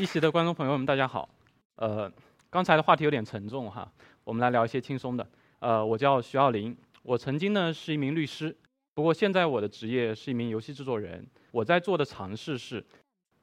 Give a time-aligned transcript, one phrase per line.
[0.00, 1.28] 一席的观众朋友们，大家好。
[1.76, 2.10] 呃，
[2.48, 3.92] 刚才的话题有点沉重哈，
[4.24, 5.28] 我们来聊一些轻松的。
[5.58, 8.56] 呃，我叫徐奥林，我曾经呢是一名律师，
[8.94, 11.22] 不过现在我的职业是一名游戏制作人。
[11.50, 12.82] 我在做的尝试是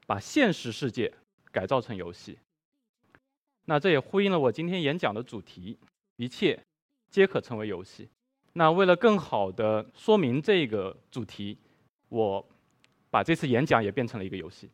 [0.08, 1.14] 把现实世界
[1.52, 2.40] 改造成游戏。
[3.66, 5.78] 那这也呼应了我今天演讲的主题：
[6.16, 6.60] 一切
[7.12, 8.10] 皆可成为游戏。
[8.54, 11.56] 那为了更好的说明这个主题，
[12.10, 12.44] 我
[13.12, 14.68] 把这次演讲也变成了一个游戏。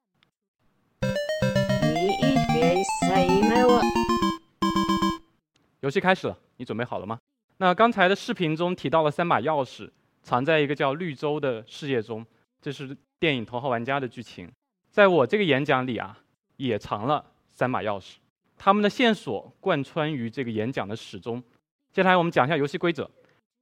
[5.83, 7.19] 游戏开始了，你准备好了吗？
[7.57, 9.89] 那刚才的视频中提到了三把钥匙，
[10.21, 12.25] 藏在一个叫绿洲的世界中，
[12.61, 14.49] 这是电影《头号玩家》的剧情。
[14.89, 16.17] 在我这个演讲里啊，
[16.55, 18.15] 也藏了三把钥匙，
[18.57, 21.43] 他们的线索贯穿于这个演讲的始终。
[21.91, 23.09] 接下来我们讲一下游戏规则。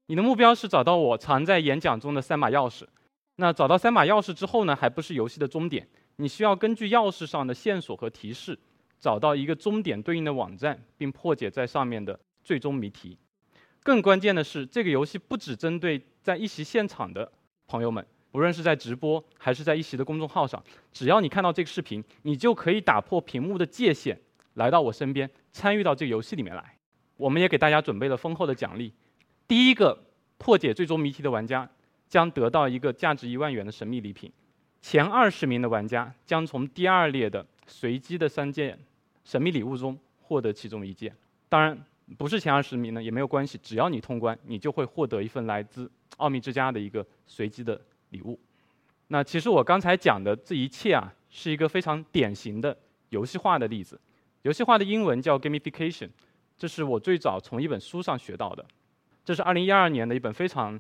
[0.06, 2.86] 你的目标是找到我藏在演讲中的三把钥匙。
[3.38, 5.90] 那找到三把钥匙之后呢，还不是游戏的终点。
[6.18, 8.60] 你需要根据钥匙上的线索和提示，
[9.02, 13.18] 找到一个终点对应的网站，并破解在上面的最终谜题。
[13.82, 17.30] 更关键的是，这个游戏不只针对在一席现场的
[17.68, 24.16] 朋友们，无论是在直播还是在一席的公众号上，只要你看到这个视频，你就可以打破屏幕的界限，
[24.54, 26.78] 来到我身边，参与到这个游戏里面来。
[27.18, 28.94] 我们也给大家准备了丰厚的奖励。
[29.48, 29.98] 第一个
[30.38, 31.68] 破解最终谜题的玩家
[32.08, 34.32] 将得到一个价值一万元的神秘礼品。
[34.80, 38.80] 前二十名的玩家将从第二列的随机的三件
[39.24, 41.16] 神秘礼物中获得其中一件。
[41.50, 41.78] 当然，
[42.18, 48.40] 不是前二十名呢也没有关系，只要你通关，你就会获得一份来自奥秘之家的一个随机的礼物。
[49.08, 52.76] 那其实我刚才讲的这一切啊，是一个非常典型的
[53.10, 54.00] 游戏化的例子。
[54.44, 56.10] 游戏化的英文叫 gamification，
[56.58, 58.66] 这是我最早从一本书上学到的。
[59.24, 60.80] 这是二零一二年的一本非常。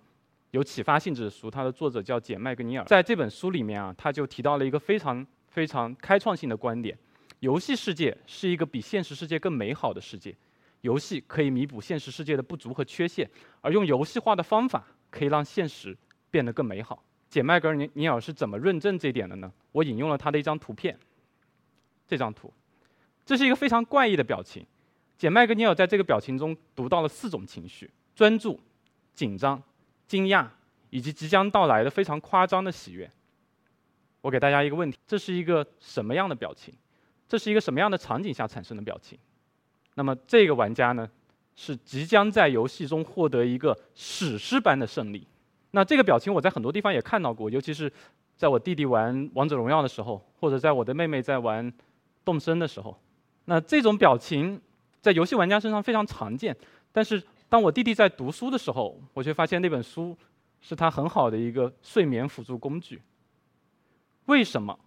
[0.52, 2.83] 有启发性质的书，它的作者叫简·麦格尼尔。
[2.83, 6.94] 在这本书里面啊，他就提到了一个非常非常开创性的观点：
[7.42, 10.36] 游戏世界是一个比现实世界更美好的世界。
[10.82, 13.30] 游戏可以弥补现实世界的不足和缺陷，
[13.61, 15.98] 而用游戏化的方法可以让现实
[16.30, 17.04] 变得更美好。
[17.30, 19.52] 简·麦格尼尼尔是怎么论证这一点的呢？
[19.71, 20.98] 我引用了他的一张图片。
[22.08, 22.54] 这张图，
[23.26, 24.64] 这是一个非常怪异的表情。
[25.17, 28.60] 简·麦格尼尔在这个表情中读到了四种情绪：专注、
[29.14, 29.61] 紧张。
[30.08, 30.45] 惊讶，
[30.89, 33.10] 以及即将到来的非常夸张的喜悦。
[34.20, 36.73] 我给大家一个问题：这是一个什么样的表情？
[37.31, 39.17] 这是一个什么样的场景下产生的表情？
[39.93, 41.09] 那么这个玩家呢，
[41.55, 45.25] 是即将在游戏中获得一个史诗般的胜利。
[45.71, 47.89] 那这个表情我在很多地方也看到过，尤其是
[48.36, 51.71] 在我弟弟玩王者荣耀的时候，或者在我的妹妹在玩
[52.25, 52.99] 动森的时候。
[53.45, 54.59] 那这种表情
[54.99, 56.53] 在游戏玩家身上非常常见，
[56.91, 57.23] 但是。
[57.52, 60.17] 当我弟弟在读书的时候，我却发现那本书
[60.61, 63.02] 是他很好的一个睡眠辅助工具。
[64.27, 64.80] 为什么？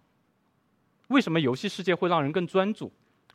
[1.07, 2.91] 为什么游戏世界会让人更专注？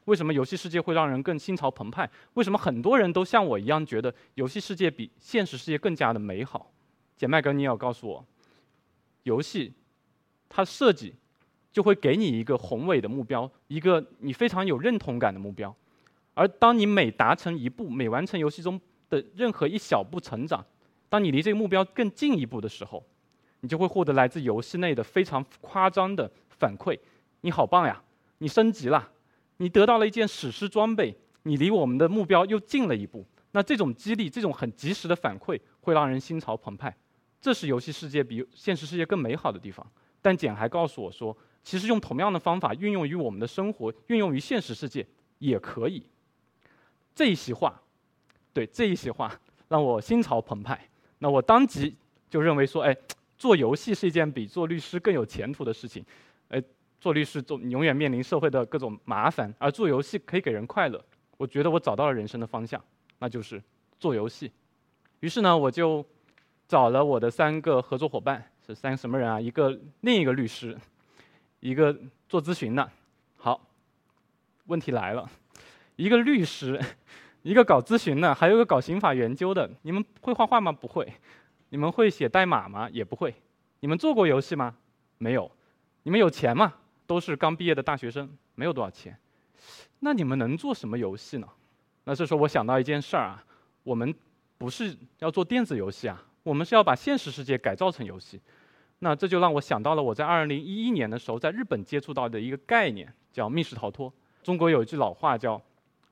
[0.06, 2.08] 为什么游戏世界会让人更心潮澎湃？
[2.34, 6.70] 为什么很多人都像我一样觉得游戏世界比现实世界更加的美好？
[7.16, 8.24] 简麦格尼尔告诉我，
[9.24, 9.72] 游戏
[10.48, 11.14] 它设计
[11.72, 15.74] 就会给你一个宏伟的目标，一个你非常有认同感的目标，
[16.34, 18.80] 而当你每达成一步，每完成游戏中。
[19.10, 20.64] 的任何一小步成长，
[21.08, 23.04] 当你离这个目标更进一步的时候，
[23.58, 26.96] 你就会获得来自游戏内的非常夸张的反馈。
[27.42, 28.02] 你好棒呀！
[28.38, 29.10] 你升级了，
[29.58, 33.24] 你得到了一件史诗装备，你离我们的目标又近了一步。
[33.52, 36.94] 那这种激励，这种很及时的反馈，会让人心潮澎湃。
[37.40, 39.86] 这是游戏世界比现实世界更美好的地方。
[40.22, 45.06] 但简还告诉我说，其实用同样的方法运用于我们的生活，运用于现实世界
[45.38, 46.02] 也可以。
[47.14, 47.80] 这一席话。
[48.52, 49.32] 对这一席话
[49.68, 50.88] 让我心潮澎湃，
[51.20, 51.94] 那我当即
[52.28, 52.96] 就认为说，哎，
[53.38, 56.04] 做游戏是一件比做律师更有前途的事情。
[56.48, 56.60] 哎，
[57.00, 61.04] 做律师做永远面临社会的各种麻烦，而做游戏可以给人快乐。
[61.38, 62.80] 我觉得我找到了人生的方向，
[63.18, 63.62] 那就是
[63.98, 64.52] 做游戏。
[65.20, 66.04] 于是呢，我就
[66.68, 69.40] 找了我的三个合作伙伴，是三个什么人啊？
[69.40, 70.78] 一个另一个律师，
[71.60, 71.98] 一个
[72.28, 72.90] 做咨询的。
[73.36, 73.60] 好，
[74.66, 75.28] 问题来了，
[75.96, 76.80] 一个律师。
[77.42, 79.70] 一个搞咨询的，还有一个搞刑法研究的。
[79.80, 80.70] 你们会画画吗？
[80.70, 81.10] 不会。
[81.70, 82.86] 你们会写代码吗？
[82.90, 83.34] 也不会。
[83.80, 84.76] 你们做过游戏吗？
[85.16, 85.50] 没有。
[86.02, 86.74] 你们有钱吗？
[87.10, 89.18] 都是刚毕业的大学生，没有多少钱。
[89.98, 91.48] 那你们能做什么游戏呢？
[92.04, 93.44] 那这时候我想到一件事儿啊，
[93.82, 94.14] 我们
[94.56, 98.40] 不是要做电子游戏啊，我们是要把现实世界改造成游戏。
[99.00, 104.12] 那这就让我想到了我在二零一一年的时候在日本接触到的一个概念，叫密室逃脱。
[104.44, 105.60] 中国有一句老话叫。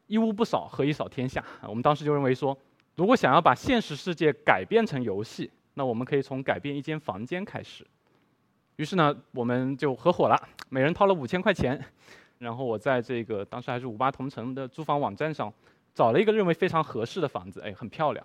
[0.09, 1.45] 一屋不扫，何以扫天下？
[1.69, 2.59] 我们当时就认为说，
[2.97, 7.87] 如果想要把现实世界改变成游戏，那我们可以从改变一间房间开始。
[8.78, 11.84] 于是呢，我们就合伙了，每人掏了五千块钱，
[12.38, 15.52] 然后我在这个当时还是五八同城的租房网站上
[15.92, 18.25] 找了一个认为非常合适的房子，哎，很漂亮。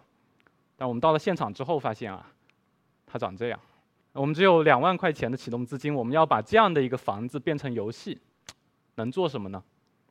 [0.77, 2.31] 但我们到了现场之后发现啊，
[3.07, 3.59] 它长这样。
[4.11, 8.15] 我们只有两万块钱的启动资金，我们要把这样的一个房子变成游戏，
[8.93, 9.63] 能做什么呢？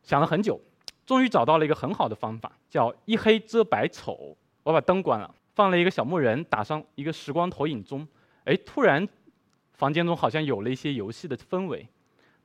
[0.02, 0.60] 想了很久，
[1.06, 4.36] 终于找到了一个很好的方法，叫一黑遮百丑。
[4.64, 8.04] 我把灯关了，放了一个小木人，打上一个时光投影钟，
[8.44, 9.08] 哎，突然
[9.82, 11.84] 房间中好像有了一些游戏的氛围。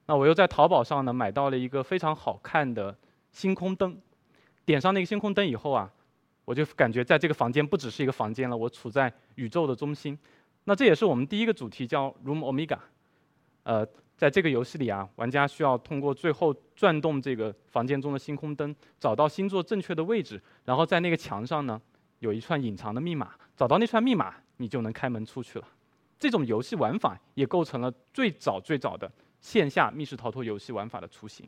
[0.08, 2.98] 那我又在淘宝上呢买到了一个非常好看的
[3.30, 3.96] 星空灯，
[4.66, 5.88] 点上那个星空灯以后啊，
[6.46, 10.18] 我就感觉在这个房间不只是一个房间了，我处在宇宙的中心。
[10.64, 12.80] 那这也是我们第一个主题，叫 Room Omega。
[13.62, 13.86] 呃，
[14.16, 21.80] 在这个游戏里啊，玩家需要通过最后转动这个房间中的星空灯，找到星座正确的位置，然后在那个墙上呢
[22.18, 25.68] 有一串隐藏的密码，找到那串密码，你就能开门出去了。
[26.20, 31.48] 这种游戏玩法也构成了最早最早的线下密室逃脱游戏玩法的雏形。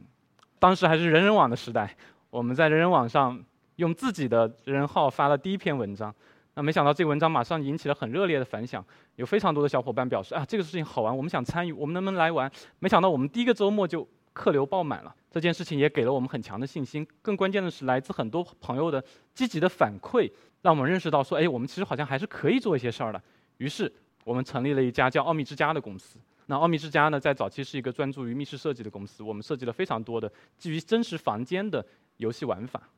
[0.60, 1.96] 当时还是人人网的时代，
[2.30, 3.44] 我们在人人网上
[3.78, 6.14] 用自己的人号发了第一篇文章。
[6.56, 8.84] 那没想到这个文章马上引起了很热烈的反响，
[9.16, 12.52] 有非常多的小伙伴表示啊，这个事情好玩，我们想参与，我们能不能来玩？
[12.80, 17.08] 没想到我们第一个周末就客流爆满了，这件事情也给了我们很强的信心。
[17.22, 19.02] 更关键的是，来自很多朋友的
[19.34, 20.30] 积极的反馈，
[20.62, 23.22] 让我们认识到说，哎，我们其实好像还是可以做一些事儿的。
[23.58, 23.90] 于是
[24.30, 26.20] 我们成立了一家叫奥秘之家的公司。
[26.46, 31.84] 那奥秘之家呢，在早期是一个专注于密室设计的公司，我们设计了非常多的基于真实房间的
[32.18, 32.90] 游戏玩法。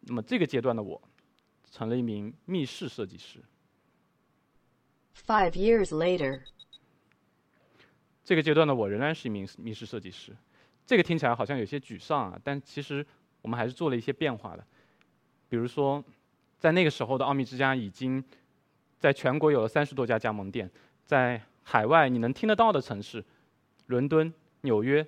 [0.00, 1.00] 那么这个阶段的我。
[1.74, 3.38] 成了一名密室设计师。
[5.26, 6.42] Five years later，
[8.22, 10.36] 这个阶段的我仍然是一名密室设计师。
[10.84, 13.06] 这个听起来好像有些沮丧啊，但其实
[13.40, 14.62] 我们还是做了一些变化的。
[15.48, 16.04] 比如说，
[16.58, 18.22] 在那个时候的奥秘之家已经
[19.02, 20.70] 在全国有了三十多家加盟店，
[21.04, 23.22] 在海外你能听得到的城市，
[23.86, 25.04] 伦敦、纽约、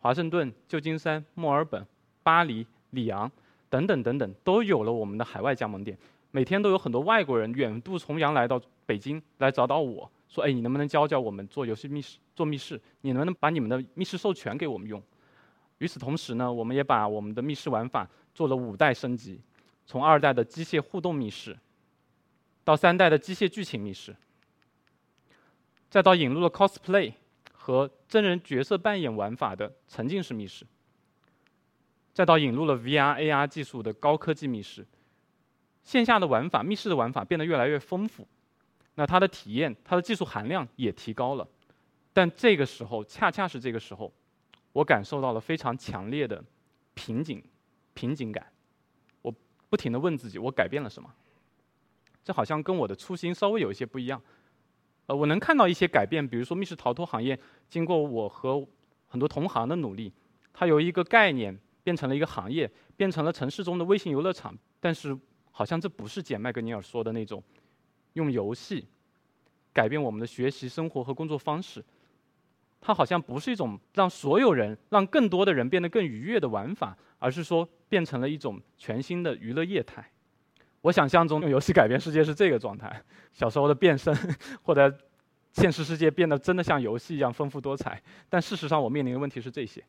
[0.00, 1.84] 华盛顿、旧金山、墨尔本、
[2.22, 3.30] 巴黎、里昂。
[3.70, 5.94] 等等等等，都有了我们的海外加盟店。
[6.30, 12.16] 每天都有很多外国人远渡重洋来到北京来找到我说：“哎，你能不能教教我们做游戏密室？
[12.34, 15.02] 做密室，你能不能把你们的密室授权给我们用？”
[15.76, 19.38] 与此同时呢，我们也把我们的密室玩法做了五代升级，
[19.84, 21.54] 从二代的机械互动密室，
[22.68, 24.14] 到三代的机械剧情密室，
[25.88, 27.14] 再到引入了 cosplay
[27.50, 30.66] 和真人角色扮演玩法的沉浸式密室。
[32.12, 34.86] 再到引入了 VR、AR 技术的高科技密室，
[35.82, 38.28] 线下的玩法、密室的玩法变得越来越丰富，
[38.96, 41.48] 那它的体验、它的技术含量也提高了。
[42.12, 44.12] 但这个时候，恰恰是这个时候，
[44.74, 46.44] 我感受到了非常强烈的
[46.92, 47.42] 瓶颈、
[47.94, 48.46] 瓶颈感。
[49.22, 49.34] 我
[49.70, 51.10] 不停地问自己：我改变了什么？
[52.28, 54.20] 这好像跟我的初心稍微有一些不一样。
[55.06, 57.40] 呃，我能看到一些改变，比如说密室逃脱行业，
[57.70, 58.62] 经过我和
[59.06, 60.12] 很多同行的努力，
[60.52, 61.58] 它由一个概念。
[61.84, 64.54] 变成了一个行业，变成了城市中的微型游乐场。
[64.78, 65.18] 但是，
[65.50, 67.42] 好像这不是简·麦格尼尔说的那种
[68.12, 68.86] 用游戏
[69.72, 71.82] 改变我们的学习、生活和工作方式。
[72.78, 80.12] 它好像不是一种让所有人、让更多的人变得更愉悦的玩法，而是说变成了一种全新的娱乐业态。
[80.80, 83.02] 我想象中用游戏改变世界是这个状态：
[83.32, 84.14] 小时候的变身，
[84.62, 84.96] 或者
[85.52, 88.02] 现实世界变得真的像游戏一样丰富多彩。
[88.28, 89.82] 但事实上，我面临的问题是这些：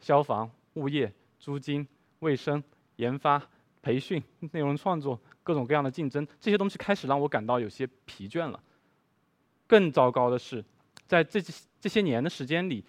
[0.00, 0.50] 消防。
[0.76, 2.62] 物业、租金、卫生、
[2.96, 3.42] 研发、
[3.80, 8.62] 培训、内容创作，各种各样的竞争，这些东西开始让我感到有些疲倦了。
[9.66, 10.62] 更糟糕的是，
[11.06, 11.40] 在这
[11.80, 12.84] 这些年的时间里，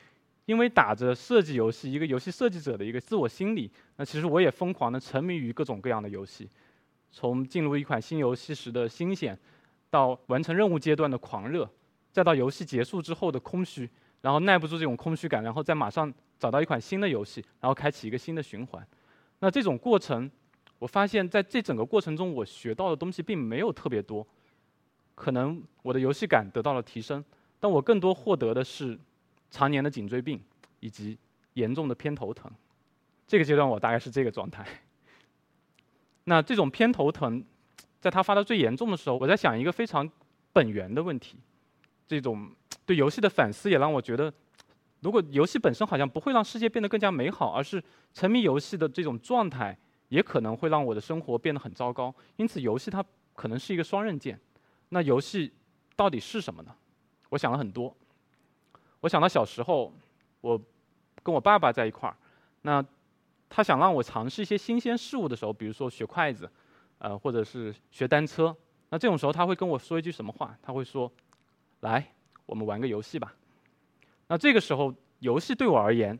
[0.48, 6.50] 因为打着设计游戏、一个游戏设计者的一个自我心理，那其实我也疯狂的沉迷于各种各样的游戏，
[7.17, 9.36] 从进入一款新游戏时的新鲜，
[9.89, 11.67] 到完成任务阶段的狂热，
[12.12, 13.89] 再到游戏结束之后的空虚。
[14.21, 18.88] 然后耐不住这种空虚感，然后再马上找到一款新的游戏，然后开启一个新的循环。
[19.39, 20.29] 那这种过程，
[20.77, 24.25] 我发现在这整个过程中，我学到的东西并没有特别多。
[25.15, 27.25] 可能我的游戏感得到了提升，
[27.59, 28.95] 但我更多获得的是
[29.50, 30.39] 常年的颈椎病
[30.81, 31.17] 以及
[31.53, 32.51] 严重的偏头疼。
[33.25, 34.63] 这个阶段我大概是这个状态。
[36.29, 37.41] 那这种偏头疼，
[38.01, 40.10] 在它发到最严重的时候，我在想一个非常
[40.51, 41.38] 本源的问题，
[42.07, 42.50] 这种。
[42.86, 44.34] 对游戏的反思也让我觉得，
[45.01, 52.15] 如果游戏本身好像不会让世界变得更加美好，而是沉迷游戏的这种状态也可能会让我的生活变得很糟糕。
[52.38, 53.03] 因此，游戏它
[53.36, 54.39] 可能是一个双刃剑。
[54.88, 55.51] 那游戏
[55.98, 56.74] 到底是什么呢？
[57.27, 57.93] 我想了很多。
[59.01, 59.93] 我想到小时候，
[60.39, 60.57] 我
[61.22, 62.15] 跟我爸爸在一块儿，
[62.62, 62.81] 那
[63.49, 66.49] 他想让我尝试一些新鲜事物的时候，比如说学筷子，
[66.99, 68.55] 呃，或者是学单车。
[68.89, 70.57] 那这种时候他会跟我说一句什么话？
[70.61, 71.11] 他会说
[71.81, 72.13] ：“来。”
[72.47, 73.35] 我们玩个游戏吧。
[74.27, 76.17] 那这个时候，游戏对我而言，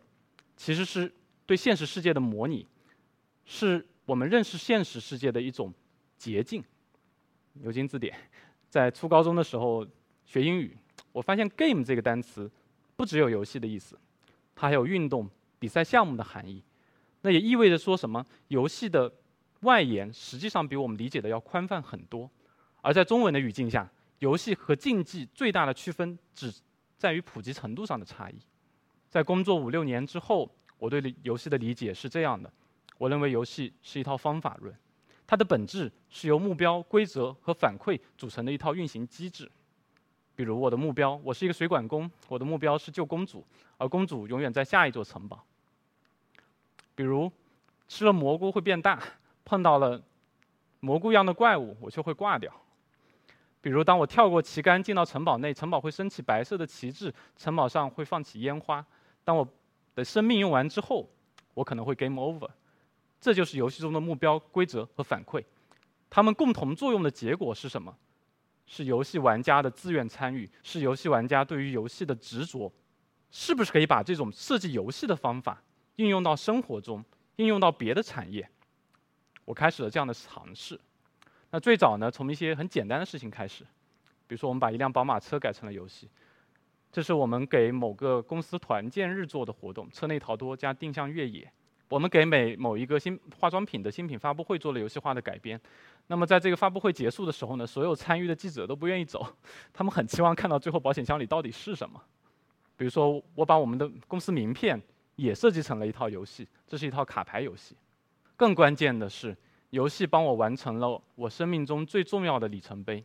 [0.58, 1.10] 其实是
[1.46, 2.68] 对现实世界的模拟，
[3.46, 5.74] 是我们认识现实世界的一种
[6.18, 6.62] 捷径。
[7.54, 8.14] 牛津字典，
[8.68, 9.88] 在初高中的时候
[10.26, 10.78] 学英语，
[11.14, 12.52] 我发现 “game” 这个单词
[12.98, 13.98] 不只有游戏的意思，
[14.54, 16.62] 它还有运动、比赛项目的含义。
[17.28, 18.26] 那也意味着说什么？
[18.48, 19.12] 游戏的
[19.60, 22.32] 外延实际上比我们理解的要宽泛很多。
[22.82, 23.86] 而在中文的语境下，
[24.20, 26.50] 游戏和竞技最大的区分只
[26.98, 28.36] 在于普及程度上的差异。
[29.10, 32.50] 在工作五六年之后，我对游戏的理解是这样的：
[32.98, 34.74] 我认为游戏是一套方法论。
[35.26, 39.52] 它的本质是由目标、规则和反馈组成的一套运行机制。
[40.34, 43.46] 比如我的目标，我是一个水管工，我的目标是救公主，
[43.78, 45.44] 而公主永远在下一座城堡。
[46.98, 47.32] 比如
[47.88, 49.00] 吃了蘑菇会变大，
[49.46, 50.02] 碰到了
[50.80, 52.52] 蘑菇一样的怪物，我就会挂掉。
[53.62, 58.84] 比如当我跳过旗杆进到城堡内，城堡会升起白色的旗帜，城堡上会放起烟花。
[59.24, 59.48] 当我
[59.94, 61.08] 的生命用完之后，
[61.54, 62.50] 我可能会 game over。
[63.22, 65.44] 这就是游戏中的目标、规则和反馈，
[66.10, 67.96] 它们共同作用的结果是什么？
[68.66, 72.74] 是游戏玩家的自愿参与，是游戏玩家对于游戏的执着。
[73.30, 75.62] 是不是可以把这种设计游戏的方法
[75.98, 77.04] 应用到生活中，
[77.36, 78.50] 应用到别的产业？
[79.46, 80.80] 我开始了这样的尝试。
[81.52, 83.64] 那最早呢，从一些很简单的事情开始，
[84.28, 86.10] 比如说我们把一辆宝马车改成了游戏。
[86.92, 91.52] 这是我们给某个公司团建日做的活动，车内逃脱加定向越野。
[91.90, 95.60] 我们给每某一个新化妆品的新品发布会做了游戏化的改编。
[96.08, 99.26] 那么在这个发布会结束的时候呢，所有参与的记者都不愿意走，
[99.74, 102.02] 他们很期望看到最后保险箱里到底是什么。
[102.76, 104.82] 比如说，我把我们的公司名片
[105.18, 107.76] 也设计成了一套游戏，这是一套卡牌游戏。
[108.38, 109.36] 更关键的是，
[109.72, 113.04] 游戏帮我完成了我生命中最重要的里程碑。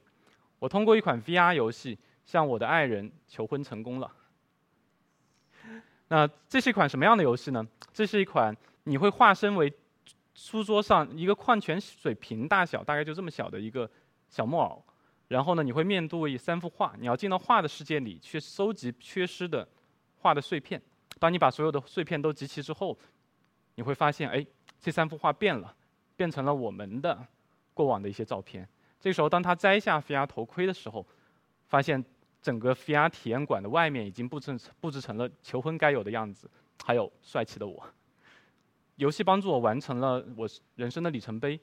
[0.60, 4.08] 我通过一款 VR 游戏向我的爱人求婚成功了。
[6.08, 7.66] 那这是一款什么样的游戏呢？
[7.92, 8.56] 这是一款。
[8.84, 9.72] 你会化身为
[10.34, 13.88] 书桌上一个矿泉水瓶大小，大概就这么小的一个
[14.28, 14.84] 小木偶，
[15.28, 19.66] 然后呢，你会面对三幅画，你要进到画的世界里去收集缺失的
[20.16, 20.82] 画的碎片。
[21.18, 22.98] 当你把所有的碎片都集齐之后，
[23.76, 24.44] 你会发现，哎，
[24.80, 25.74] 这三幅画变了，
[26.16, 27.26] 变成了我们的
[27.72, 28.68] 过往的一些照片。
[29.00, 31.06] 这时候，当他摘下 VR 头盔的时候，
[31.68, 32.04] 发现
[32.40, 36.50] 整个 VR 体验馆的外面已经布置布置成了求婚该有的样子，
[36.84, 37.84] 还有帅气的我。
[38.96, 41.58] 游戏帮助我完成了我人生的里程碑，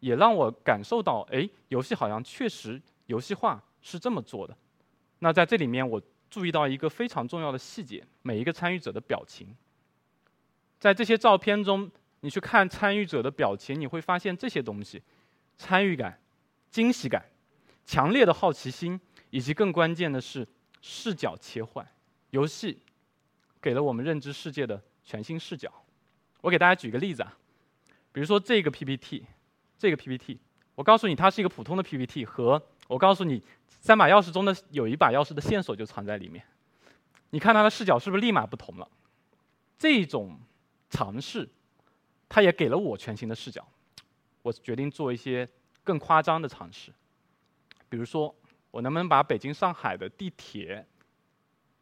[0.00, 4.56] 也让我感受到，哎，游戏好像确实游戏化是这么做的。
[5.20, 9.54] 那在这里面，我注意到一个非常重要的细节：每一个参与者的表情。
[10.78, 11.90] 在这些照片中，
[12.20, 15.02] 你去看参与者的表情，你会发现这些东西：
[15.56, 16.20] 参与感、
[16.70, 17.24] 惊喜感、
[17.84, 20.46] 强烈的好奇心，以及更关键的是
[20.82, 21.86] 视角切换。
[22.30, 22.82] 游戏
[23.60, 25.72] 给了我们认知世界的全新视角。
[26.42, 27.38] 我给大家举个例子啊，
[28.12, 29.24] 比如说这个 PPT，
[29.78, 30.38] 这个 PPT，
[30.74, 36.44] 我告诉你它是一个普通的 PPT，和我告诉你三把钥匙中的有一把钥匙的线索就藏在里面，
[37.30, 38.88] 你看它的视角是不是立马不同了？
[39.78, 40.38] 这种
[40.90, 41.48] 尝试，
[42.28, 43.66] 它也给了我全新的视角，
[44.42, 45.48] 我决定做一些
[45.84, 46.92] 更夸张的尝试，
[47.88, 48.34] 比如说
[48.70, 50.86] 我能不能把北京、上海的地铁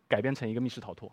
[0.09, 1.11] 改编成一个密室逃脱？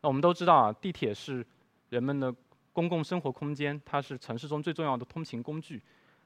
[0.00, 1.46] 那我们都知道啊，地铁是
[1.88, 2.34] 人们的。
[2.76, 5.82] 公共生活空间，它是城市中最重要的通勤工具。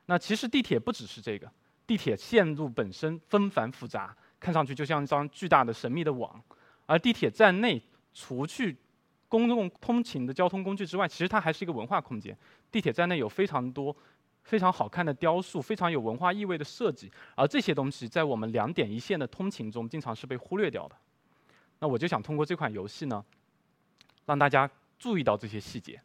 [0.07, 1.49] 那其实地铁不只是这个，
[1.91, 6.41] 地铁线路本身纷繁复杂，看上去就像一张巨大的神秘的网。
[6.87, 7.83] 而地铁站内，
[8.15, 8.77] 除去
[9.27, 12.39] 公共通勤的交通工具之外，其实它还是一个文化空间。
[12.71, 13.97] 地铁站内有非常多
[14.45, 17.11] 非常好看的雕塑，非常有文化意味的设计。
[17.35, 20.95] 而这些东西在我们两点一线的通勤中，经常是被忽略掉的。
[21.81, 23.25] 那我就想通过这款游戏呢，
[24.27, 26.01] 让大家注意到这些细节。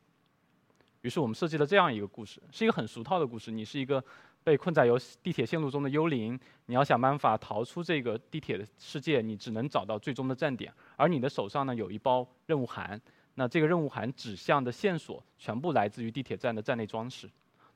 [1.02, 3.52] 于是我们设计了这样一个故事，是一个很俗套的故事。
[3.52, 4.04] 你是一个
[4.46, 10.72] 被困在游戏地铁线路中的幽灵，你要想办法逃出这个地铁的世界，你只能找到最终的站点。
[10.96, 13.02] 而你的手上呢有一包任务函，
[13.34, 17.28] 那这个任务函指向的线索全部来自于地铁站的站内装饰。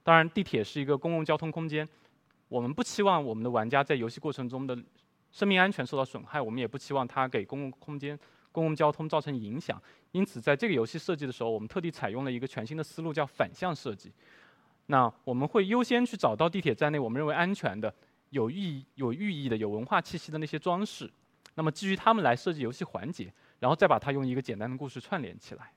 [0.03, 1.89] 当然，地铁是一个公共交通空间，
[2.47, 4.77] 我们不期望我们的玩家在游戏过程中的
[5.31, 8.17] 生命安全受到损害，我们也不期望他给公共空间。
[8.51, 14.11] 公共交通造成影响，因此在这个游戏设计的时候，我们特地采用了一个全新的思路，叫反向设计。
[14.91, 17.93] 那我们会优先去找到地铁站内我们认为安全的、
[18.31, 21.07] 有意有寓意的、有文化气息的那些装饰，
[21.53, 25.71] 那么基于它们来设计游戏环节，然后再把它用一个简单的故事串联起来。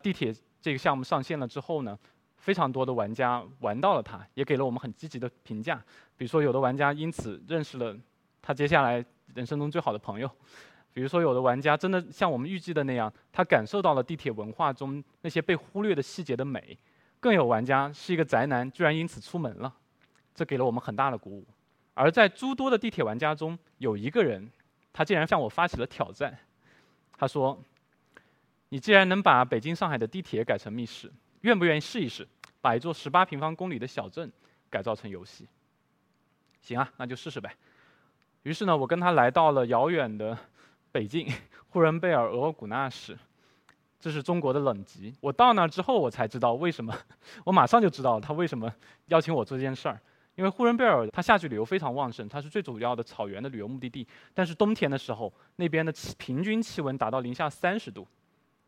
[0.00, 1.98] 地铁这个项目上线了之后呢，
[2.36, 5.76] 非常多的玩家玩到了它，也给了我们很积极的评价。
[6.16, 7.96] 比如说，有的玩家因此认识了
[8.40, 9.04] 他接下来
[9.34, 10.30] 人生中最好的朋友。
[10.92, 16.60] 比如说，有的玩家真的像我们预计的那样，他感受到了地铁文化中那些被忽略的细节的美；
[17.22, 19.72] 更有玩家是一个宅男，居然因此出门了，
[20.34, 21.46] 这给了我们很大的鼓舞。
[21.94, 24.50] 而在诸多的地铁玩家中，有一个人，
[24.92, 26.36] 他竟然向我发起了挑战。
[27.16, 27.56] 他说
[28.70, 31.12] ：“你既然能把北京、上海的地铁改成密室，
[31.42, 32.26] 愿不愿意试一试，
[32.60, 34.28] 把一座十八平方公里的小镇
[34.68, 35.46] 改造成游戏？”
[36.60, 37.54] 行啊，那就试试呗。
[38.42, 40.36] 于是呢，我跟他来到了遥远的。
[40.90, 41.26] 北京
[41.70, 43.18] 呼伦贝尔额尔古纳市，
[44.02, 45.14] 这是中国的冷极。
[45.20, 46.92] 我到那之后，我才知道为什么，
[47.46, 48.70] 我马上就知道他为什么
[49.06, 50.00] 邀请我做这件事儿。
[50.34, 54.04] 因为呼伦贝尔它夏季旅游非常旺盛，它是最主要的草原的旅游目的地。
[54.34, 58.04] 但是冬天的时候，那边的平均气温达到零下三十度，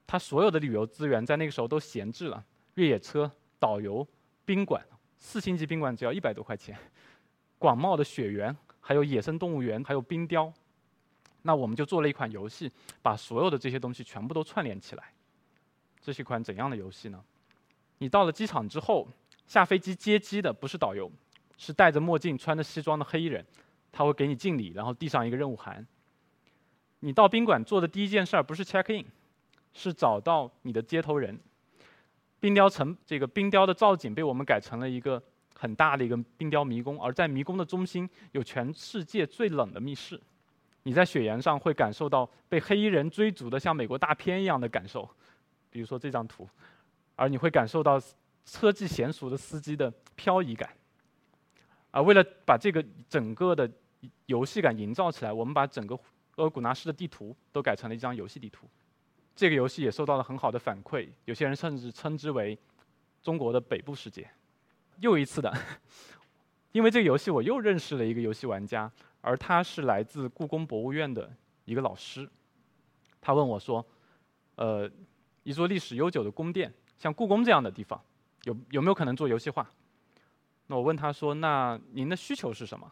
[0.07, 4.07] 它所有的旅游资源在那个时候都闲置了，越野车、导游、
[4.45, 4.81] 宾馆，
[5.17, 6.79] 四星级宾馆只要一百多块钱，
[7.59, 10.53] 广袤的雪原，还有野生动物园，还有冰雕。
[11.43, 12.71] 那我们就做了一款游戏，
[13.03, 15.05] 把所有的这些东西全部都串联起来。
[16.04, 17.18] 这是一款怎样的游戏呢？
[17.96, 19.08] 你到了机场之后，
[19.46, 21.11] 下飞机接机的不是导游，
[21.56, 23.42] 是戴着墨镜、穿着西装的黑衣人，
[23.90, 25.87] 他会给你敬礼，然后递上一个任务函。
[27.00, 29.06] 你到宾馆做的第一件事儿不是 check in，
[29.73, 31.40] 是找到你的接头人。
[32.38, 35.23] 冰雕城这个冰雕的造景被我们改成了一个
[35.54, 40.20] 很大的一个冰雕迷宫，而在迷宫的中心有全世界最冷的密室。
[40.82, 45.08] 你在雪原上会感受到被黑衣人追逐的像美国大片一样的感受，
[45.75, 46.49] 比如说这张图，
[47.16, 48.00] 而你会感受到
[48.45, 50.71] 车技娴熟的司机的漂移感。
[51.90, 53.69] 而为了把这个整个的
[54.26, 55.99] 游戏感营造起来，我们把整个
[56.37, 58.69] 额古纳市的地图都改成了一张游戏地图。
[59.35, 62.57] 这个游戏也受到了很好的反馈，有些人甚至称之为
[63.21, 64.31] 中国的北部世界。
[65.00, 65.52] 又一次的，
[66.71, 68.88] 因为这个游戏，我又认识了一个游戏玩家。
[69.21, 71.28] 而他是来自故宫博物院的
[71.64, 72.31] 一个老师，
[73.21, 73.85] 他问我说
[74.57, 74.88] ：“呃，
[75.45, 78.02] 一座历史悠久的宫殿，像故宫这样的地方，
[78.43, 79.71] 有有没有可能做游戏化？”
[80.67, 82.91] 那我问他说：“那您的需求是什么？”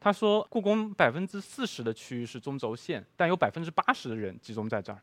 [0.00, 5.02] 他说：“故宫百分之四十的区域是中轴线，但有百分之八十的人集中在这儿，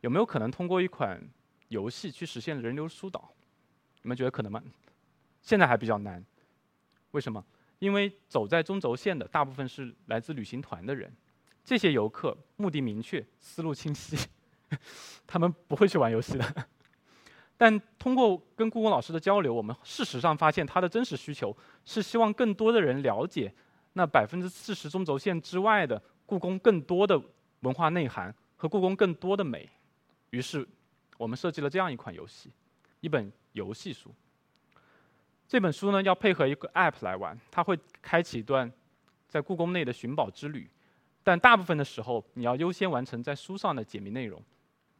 [0.00, 1.22] 有没有可能通过一款
[1.68, 3.30] 游戏去实现人流疏导？
[4.02, 4.62] 你们觉得可能吗？
[5.42, 6.24] 现在还比较难，
[7.10, 7.44] 为什么？”
[7.78, 11.14] 因为走在中轴线的大部分是来自旅行团的人，
[11.64, 14.16] 这些游客目的明确，思路清晰，
[15.26, 16.66] 他们不会去玩游戏的。
[17.56, 23.52] 但通过跟故宫老师的交流，我们事实上发现他的真实需求是希望更多的人了解
[23.94, 27.20] 那百分之四十中轴线之外的故宫更多的
[27.60, 29.68] 文化内涵和故宫更多的美。
[30.30, 30.64] 于是，
[31.16, 32.52] 我们设计了这样一款游戏，
[33.00, 34.14] 一本游戏书。
[35.48, 38.70] 这本书呢，要配合一个 App 来玩，它会开启一段
[39.26, 40.70] 在故宫内的寻宝之旅，
[41.24, 44.40] 但大部分的时候，你要优先完成在书上的解谜内容。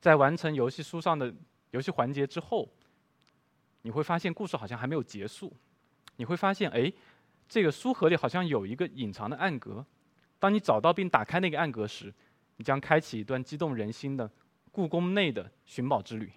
[0.01, 1.35] 在完成游戏书上的
[1.71, 2.69] 游戏环节之后，
[3.83, 5.53] 你会发现故事好像还没有结束。
[6.17, 6.93] 你会发现，哎，
[7.49, 9.85] 这个书盒里好像有一个隐藏的暗格。
[10.39, 12.13] 当你找到并打开那个暗格时，
[12.57, 14.31] 你将开启一段激动人心的
[14.73, 16.31] 故宫内的寻宝之旅。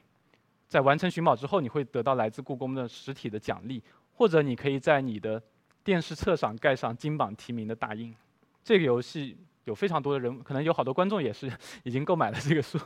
[0.68, 3.84] 在完成寻宝之后，你会得到来自故宫的实体的奖励。
[4.14, 5.42] 或者你可以在你的
[5.84, 8.16] 电视册上盖上金榜题名的大印。
[8.64, 11.52] 这个游戏有非常多的人，可能有好多观众也是
[11.84, 12.78] 已经购买了这个书，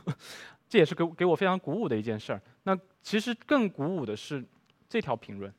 [0.68, 2.42] 这也是给给我非常鼓舞的一件事儿。
[2.64, 4.44] 那其实更鼓舞的是
[4.88, 5.52] 这条评论，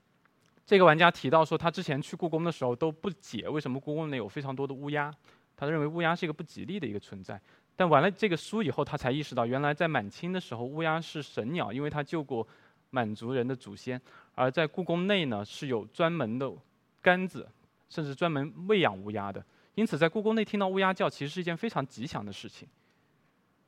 [0.65, 5.13] 这个玩家提到说，他之前去故宫的时候都不解为什么故宫内有非常多的乌鸦，
[5.55, 7.39] 他认为乌鸦是一个不吉利的一个存在。
[7.75, 12.47] 但玩了这个书以后，他才意识到，原来在满清的时候，乌鸦是神鸟，因为他救过。
[12.89, 14.01] 满族人的祖先，
[14.33, 16.49] 而在故宫内呢是有专门的
[17.01, 17.45] 杆子，
[17.89, 19.43] 甚至专门喂养乌鸦的。
[19.77, 22.67] 因此，在故宫内听到乌鸦叫，其实是一件非常吉祥的事情。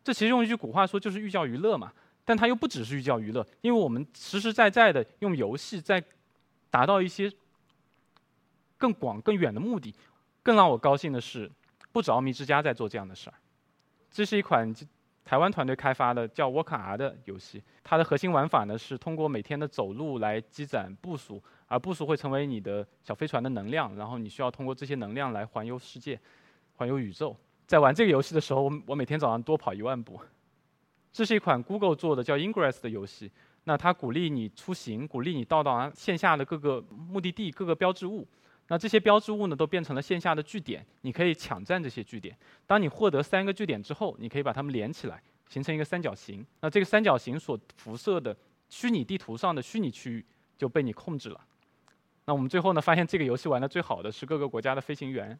[0.03, 1.93] 这其实用一句古话说，就是寓教于乐嘛。
[2.25, 6.03] 但它又不只是寓教于乐，因为我们实实在在的用游戏在
[6.71, 7.31] 达到一些
[8.75, 9.93] 更广更远的目的。
[10.41, 11.51] 更让我高兴的是，
[11.91, 13.35] 不止奥秘之家在做这样的事儿。
[14.09, 14.75] 这是一款。
[15.29, 26.19] 台湾团队开发的叫 w o r k R 的游戏，它的核心玩法呢是通过每天的走路来积攒步数，而步数会成为你的小飞船的能量，然后你需要通过这些能量来环游世界、
[26.77, 27.37] 环游宇宙。
[27.67, 30.19] 在玩这个游戏的时候，我每天早上多跑一万步。
[31.13, 33.31] 这是一款 Google 做的叫 Ingress 的游戏，
[33.65, 38.27] 那它鼓励你出行，鼓励你到达线下的各个目的地、各个标志物。
[38.69, 42.37] 那这些标志物呢，都变成了线下的据点，你可以抢占这些据点。
[42.65, 46.45] 当你获得三个据点之后，你可以把它们连起来，形成一个三角形。
[46.61, 48.35] 那这个三角形所辐射的
[48.69, 51.41] 虚拟地图上的虚拟区域就被你控制了。
[52.25, 55.37] 那我们最后呢，发现这个游戏玩的最好的是各个国家的飞行员，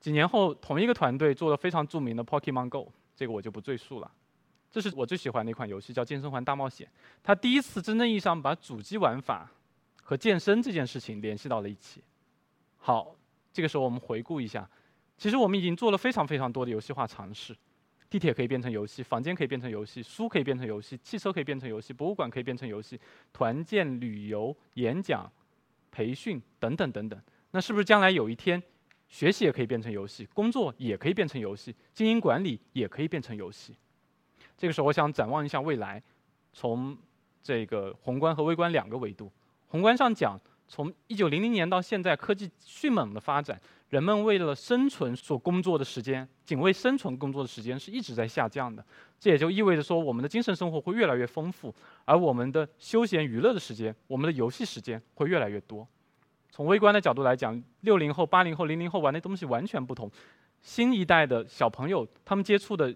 [0.00, 4.10] 几年后，同一个团队做了非常著名的 Pokemon Go，这个我就不赘述了。
[4.72, 6.84] 这是我最喜欢的一款游戏，叫《健身环大冒险》。
[7.22, 9.48] 它第一次真正意义上把主机玩法
[10.02, 12.02] 和健身这件事情联系到了一起。
[12.84, 13.14] 好，
[13.52, 14.68] 这个时候我们回顾一下，
[15.16, 17.56] 其实我们已经做了非常非常多的游戏化尝试。
[18.10, 23.00] 地铁可以变成游戏，房间可以变成游戏，书可以变成游戏，汽车可以变成游戏，博物馆可以变成游戏，
[23.32, 25.30] 团建、旅游、演讲、
[25.92, 27.22] 培训等等等等。
[27.52, 28.60] 那是不是将来有一天，
[29.08, 33.76] 学习也可以变成游戏，工作也可以变成游戏，经营管理也可以变成游戏？
[34.58, 36.02] 这个时候，我想展望一下未来，
[36.52, 36.98] 从
[37.44, 39.30] 这个宏观和微观两个维度。
[39.68, 40.38] 宏观上讲，
[40.74, 43.60] 从一九零零年到现在，科技迅猛的发展。
[43.90, 48.82] 人们为了生存所工作的时间，仅为生存工作的时间是一直在下降的。
[49.20, 51.74] 这也就意味着说，我们的精神生活会越来越丰富，
[52.06, 55.86] 而我们的休闲娱乐的时间，我们的游戏时间会越来越多。
[56.50, 60.10] 从微观的角度来讲，六零后、八零后、零零后玩的东西完全不同。
[60.62, 62.94] 新一代的小朋友，他们接触的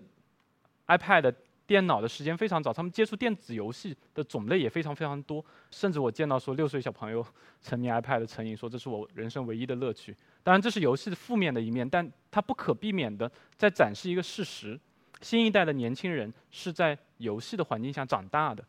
[0.86, 1.34] iPad。
[1.66, 7.26] 电脑的时间非常早，他们接触电子游戏的种类也非常非常多，甚至我见到说六岁小朋友
[7.60, 10.16] 沉迷 iPad 的成瘾，说这是我人生唯一的乐趣。
[10.44, 14.78] 当然这是游戏的负面的一面，但它不可避免的在展示一个事实：
[15.20, 18.64] 新一代的年轻人是在游戏的环境下长大的，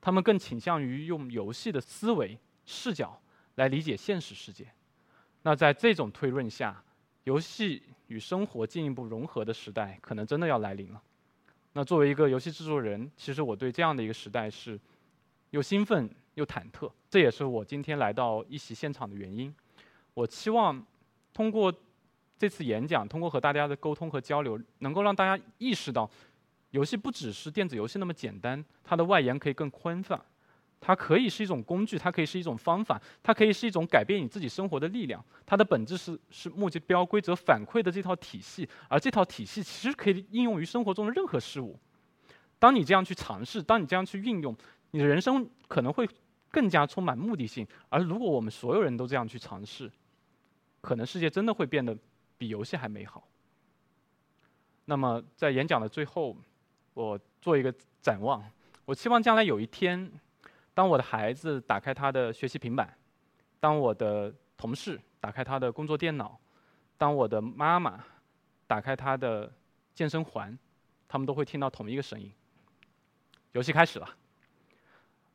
[0.00, 3.16] 他们更倾向于用游戏的思维视角
[3.54, 4.66] 来理解现实世界。
[5.42, 6.82] 那在这种推论下，
[7.22, 11.00] 游戏与生活进一步融合的时代可能真的要来临了。
[11.74, 14.78] 那作为一个游戏制作人，其实我对这样的一个时代是
[15.50, 16.90] 又兴奋又忐忑。
[17.08, 19.54] 这也是我今天来到一席现场的原因。
[20.14, 20.84] 我期望
[21.32, 21.72] 通过
[22.38, 26.10] 这次演讲，通过和大家的沟通和交流，能够让大家意识到，
[26.70, 30.20] 游戏不只是电子游戏那么简单，它的外延可以更宽泛。
[30.84, 35.24] 它可以是一种工具，它可以是一种方法，它可以是一种改变你自己生活的力量。
[35.46, 41.78] 它的本质是是目标、规则、反馈的这套体系，而这套体系其实可以应用于生活中的任何事物。
[42.58, 44.56] 当你这样去尝试，当你这样去运用，
[44.90, 46.08] 你的人生可能会
[46.50, 47.64] 更加充满目的性。
[47.88, 49.88] 而如果我们所有人都这样去尝试，
[50.80, 51.96] 可能世界真的会变得
[52.36, 53.22] 比游戏还美好。
[54.86, 56.36] 那么在演讲的最后，
[56.94, 58.42] 我做一个展望，
[58.84, 60.10] 我期望将来有一天。
[60.74, 62.96] 当我的孩子打开他的学习平板，
[63.60, 66.38] 当我的同事打开他的工作电脑，
[66.96, 68.02] 当我的妈妈
[68.66, 69.52] 打开他的
[69.94, 70.58] 健身环，
[71.06, 72.32] 他们都会听到同一个声音：
[73.52, 74.08] 游戏开始了。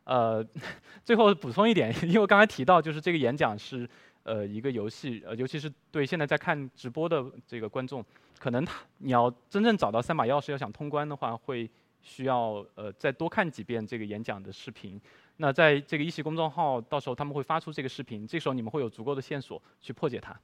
[0.05, 0.43] 呃，
[1.05, 3.87] 最后补充一点，因为刚才提到，就是这个演讲是
[4.23, 8.03] 呃一个游戏，呃，尤其是对现在在看直播的这个观众，
[8.39, 11.69] 可能他你要真正找到三把钥匙，要想通关的话，会
[12.01, 14.99] 需要呃再多看几遍这个演讲的视频。
[15.37, 20.35] 那在这个一席公众号，到时候他们会发出这个视频，这时候你们会有足够的线索去破解它。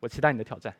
[0.00, 0.74] 我期待你的挑战。